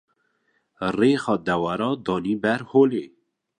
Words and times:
rêxa 0.97 1.35
dewera 1.45 1.91
danî 2.05 2.35
ber 2.43 2.61
holê. 2.71 3.05